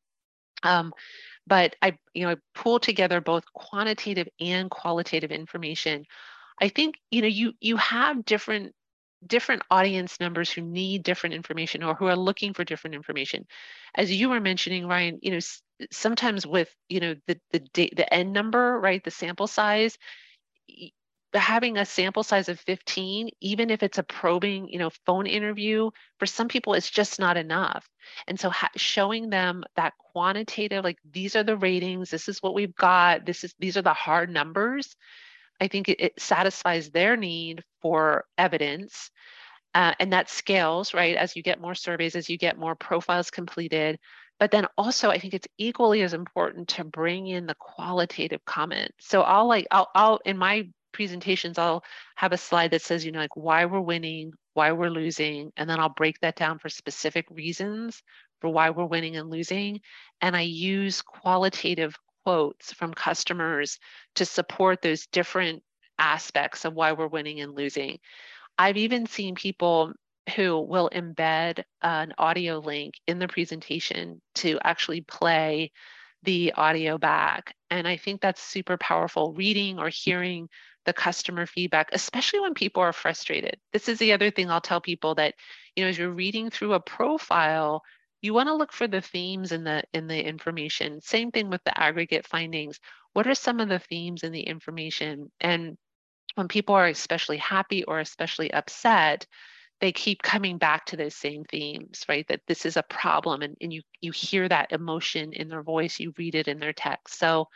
[0.62, 0.94] Um,
[1.48, 6.06] but I, you know, I pull together both quantitative and qualitative information
[6.62, 8.74] I think you know you you have different
[9.28, 13.46] different audience members who need different information or who are looking for different information.
[13.96, 15.40] As you were mentioning, Ryan, you know
[15.92, 19.98] sometimes with you know the the date the end number, right, the sample size,
[21.34, 25.90] having a sample size of 15 even if it's a probing you know phone interview
[26.20, 27.88] for some people it's just not enough
[28.28, 32.54] and so ha- showing them that quantitative like these are the ratings this is what
[32.54, 34.94] we've got this is these are the hard numbers
[35.62, 39.12] I think it, it satisfies their need for evidence.
[39.74, 43.32] Uh, and that scales, right, as you get more surveys, as you get more profiles
[43.32, 44.00] completed.
[44.40, 48.92] But then also, I think it's equally as important to bring in the qualitative comment.
[49.00, 51.84] So I'll like, I'll, I'll in my presentations, I'll
[52.16, 55.70] have a slide that says, you know, like why we're winning, why we're losing, and
[55.70, 58.02] then I'll break that down for specific reasons
[58.42, 59.80] for why we're winning and losing.
[60.20, 61.96] And I use qualitative
[62.26, 63.80] quotes from customers
[64.16, 65.64] to support those different
[65.98, 68.00] aspects of why we're winning and losing.
[68.58, 69.94] I've even seen people
[70.36, 75.72] who will embed an audio link in the presentation to actually play
[76.24, 77.56] the audio back.
[77.70, 80.48] And I think that's super powerful reading or hearing
[80.86, 83.58] the customer feedback, especially when people are frustrated.
[83.74, 85.36] This is the other thing I'll tell people that,
[85.76, 87.82] you know, as you're reading through a profile,
[88.22, 91.02] you want to look for the themes in the in the information.
[91.02, 92.80] Same thing with the aggregate findings.
[93.14, 95.32] What are some of the themes in the information?
[95.40, 95.78] And
[96.36, 99.26] when people are especially happy or especially upset
[99.82, 102.28] they keep coming back to those same themes right?
[102.28, 106.00] That this is a problem and, and you you hear that emotion in their voice
[106.00, 107.18] you read it in their text.
[107.20, 107.48] So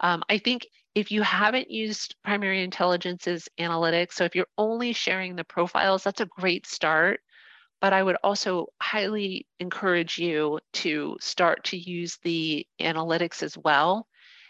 [0.00, 5.36] um, i think if you haven't used primary intelligence's analytics so if you're only sharing
[5.36, 7.20] the profiles that's a great start
[7.80, 14.06] but I would also highly encourage you to start to use the analytics as well.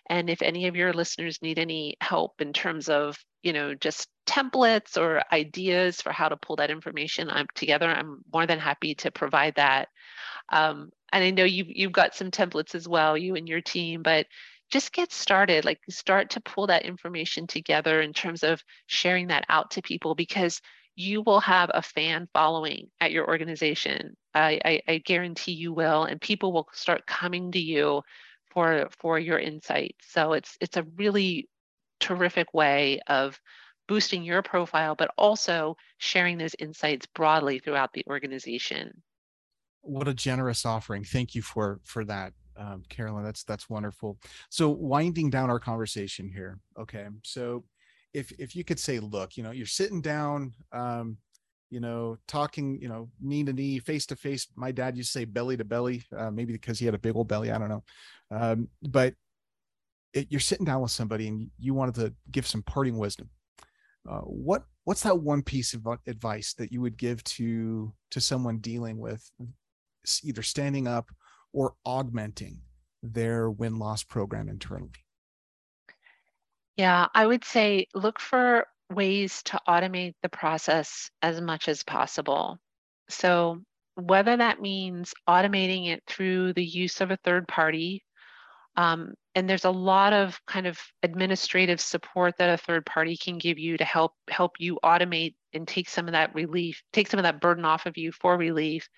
[0.09, 4.09] And if any of your listeners need any help in terms of, you know, just
[4.26, 8.97] templates or ideas for how to pull that information I'm, together, I'm more than happy
[8.97, 9.89] to provide that.
[10.51, 14.03] Um, and I know you've, you've got some templates as well, you and your team,
[14.03, 14.26] but
[14.70, 19.45] just get started like start to pull that information together in terms of sharing that
[19.49, 20.61] out to people because
[21.01, 24.14] you will have a fan following at your organization.
[24.34, 28.03] I, I, I, guarantee you will, and people will start coming to you
[28.51, 30.07] for for your insights.
[30.09, 31.48] So it's it's a really
[32.01, 33.40] terrific way of
[33.88, 39.03] boosting your profile, but also sharing those insights broadly throughout the organization.
[39.80, 41.05] What a generous offering!
[41.05, 43.24] Thank you for for that, um, Carolyn.
[43.24, 44.18] That's that's wonderful.
[44.51, 46.59] So winding down our conversation here.
[46.78, 47.64] Okay, so
[48.13, 51.17] if if you could say, look, you know, you're sitting down, um,
[51.71, 54.49] you know, talking, you know, knee to knee, face to face.
[54.57, 57.17] My dad used to say belly to belly, uh, maybe because he had a big
[57.17, 57.51] old belly.
[57.51, 57.85] I don't know,
[58.31, 59.15] um, but
[60.13, 63.31] it, you're sitting down with somebody and you wanted to give some parting wisdom.
[64.09, 68.59] Uh, what what's that one piece of advice that you would give to to someone
[68.59, 69.31] dealing with
[70.25, 71.11] either standing up
[71.53, 72.59] or augmenting
[73.03, 74.91] their win loss program internally?
[76.77, 82.59] Yeah, I would say look for ways to automate the process as much as possible.
[83.09, 83.62] So,
[83.97, 88.05] whether that means automating it through the use of a third party,
[88.77, 93.39] um, and there's a lot of kind of administrative support that a third party can
[93.39, 97.18] give you to help help you automate and take some of that relief, take some
[97.18, 98.89] of that burden off of you for relief.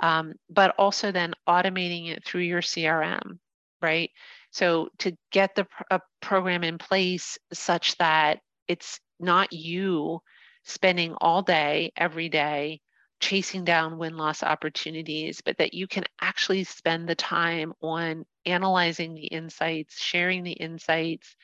[0.00, 3.38] Um, but also then automating it through your CRM,
[3.80, 4.10] right?
[4.52, 10.20] So to get the a uh, program in place such that it's not you
[10.64, 12.80] spending all day every day
[13.20, 19.14] chasing down win loss opportunities, but that you can actually spend the time on analyzing
[19.14, 21.34] the insights, sharing the insights,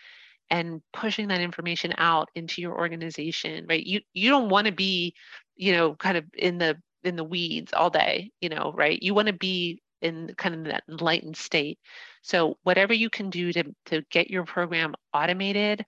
[0.51, 3.85] and pushing that information out into your organization, right?
[3.85, 5.15] You you don't want to be,
[5.57, 9.01] you know, kind of in the in the weeds all day, you know, right?
[9.03, 11.79] You want to be in kind of that enlightened state.
[12.23, 15.85] So whatever you can do to to get your program automated,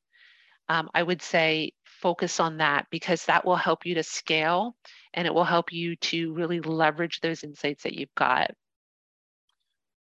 [0.69, 4.77] um, I would say focus on that because that will help you to scale
[5.15, 8.51] and it will help you to really leverage those insights that you've got.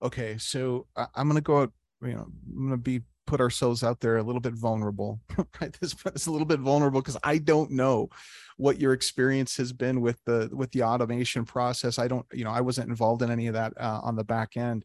[0.02, 1.72] Okay, so I'm going to go out,
[2.02, 2.26] you know,
[2.56, 5.20] I'm going to be put ourselves out there a little bit vulnerable,
[5.60, 5.76] right?
[5.80, 8.08] This is a little bit vulnerable because I don't know
[8.56, 11.98] what your experience has been with the with the automation process.
[11.98, 14.56] I don't, you know, I wasn't involved in any of that uh, on the back
[14.56, 14.84] end.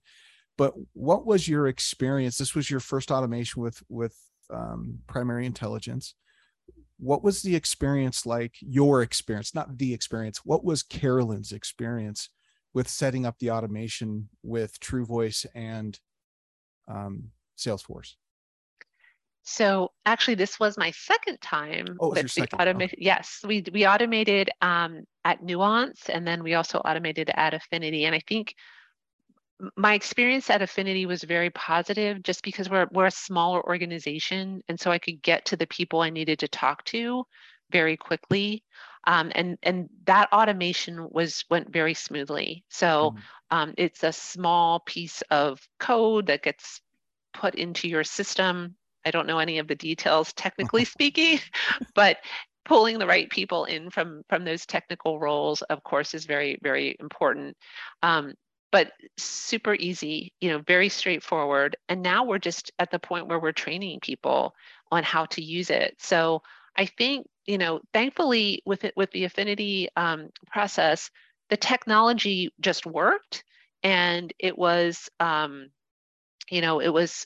[0.58, 2.38] But what was your experience?
[2.38, 4.16] This was your first automation with with
[4.50, 6.16] um, primary intelligence
[7.00, 12.30] what was the experience like your experience not the experience what was carolyn's experience
[12.74, 16.00] with setting up the automation with TruVoice and
[16.88, 18.14] um, salesforce
[19.50, 23.04] so actually this was my second time oh, with the automation oh.
[23.04, 28.14] yes we we automated um, at nuance and then we also automated at affinity and
[28.14, 28.54] i think
[29.76, 34.80] my experience at Affinity was very positive just because we're we're a smaller organization and
[34.80, 37.26] so I could get to the people I needed to talk to
[37.72, 38.64] very quickly
[39.08, 43.58] um, and and that automation was went very smoothly so mm-hmm.
[43.58, 46.82] um, it's a small piece of code that gets
[47.34, 48.76] put into your system
[49.06, 51.40] I don't know any of the details technically speaking
[51.96, 52.18] but
[52.66, 56.96] pulling the right people in from from those technical roles of course is very very
[57.00, 57.56] important
[58.04, 58.34] um,
[58.72, 61.78] but super easy, you know, very straightforward.
[61.88, 64.54] And now we're just at the point where we're training people
[64.92, 65.96] on how to use it.
[66.00, 66.42] So
[66.76, 71.10] I think, you know, thankfully with it with the affinity um, process,
[71.50, 73.44] the technology just worked,
[73.84, 75.70] and it was, um,
[76.50, 77.26] you know, it was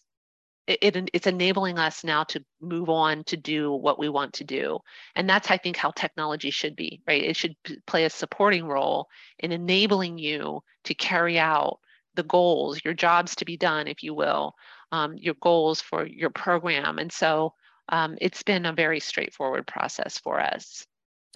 [0.68, 4.44] it, it, it's enabling us now to move on to do what we want to
[4.44, 4.80] do.
[5.16, 7.24] And that's i think how technology should be right?
[7.24, 7.56] It should
[7.88, 9.08] play a supporting role
[9.40, 11.80] in enabling you to carry out
[12.16, 14.54] the goals your jobs to be done if you will
[14.92, 17.00] um, your goals for your program.
[17.00, 17.54] And so
[17.90, 20.86] um, it's been a very straightforward process for us.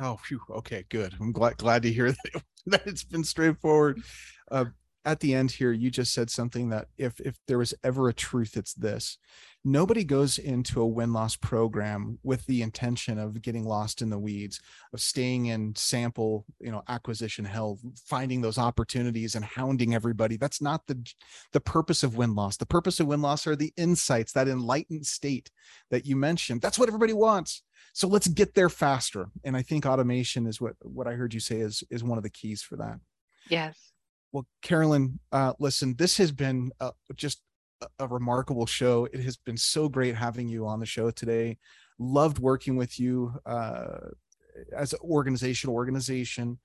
[0.01, 1.13] Oh phew, okay good.
[1.19, 4.01] I'm glad glad to hear that, that it's been straightforward.
[4.51, 4.65] Uh,
[5.06, 8.14] at the end here you just said something that if if there was ever a
[8.14, 9.18] truth it's this.
[9.68, 14.60] Nobody goes into a win-loss program with the intention of getting lost in the weeds
[14.93, 20.38] of staying in sample you know acquisition hell finding those opportunities and hounding everybody.
[20.38, 20.99] That's not the
[21.53, 25.51] the purpose of win-loss the purpose of win-loss are the insights that enlightened state
[25.91, 26.62] that you mentioned.
[26.62, 27.62] That's what everybody wants.
[27.93, 29.28] So let's get there faster.
[29.43, 32.24] And i think automation is what what i heard you say is is one of
[32.24, 32.99] the keys for that.
[33.49, 33.93] Yes
[34.36, 37.41] well, Carolyn, uh, listen, this has been uh, just
[37.99, 39.05] a, remarkable show.
[39.13, 41.57] It has been so great having you on the show today.
[41.99, 44.09] Loved working with you uh,
[44.75, 46.59] as an organization, organization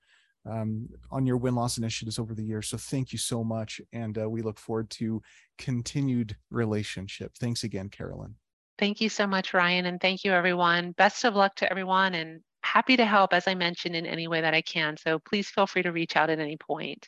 [0.45, 2.67] um, on your win loss initiatives over the years.
[2.67, 5.21] So thank you so much, and uh, we look forward to
[5.57, 7.31] continued relationship.
[7.39, 8.35] Thanks again, Carolyn.
[8.79, 10.91] Thank you so much, Ryan, and thank you, everyone.
[10.91, 14.41] Best of luck to everyone, and happy to help as I mentioned in any way
[14.41, 14.97] that I can.
[14.97, 17.07] So please feel free to reach out at any point.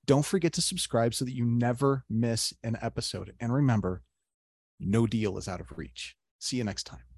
[0.04, 3.36] Don't forget to subscribe so that you never miss an episode.
[3.40, 4.02] And remember,
[4.80, 6.16] no deal is out of reach.
[6.40, 7.17] See you next time.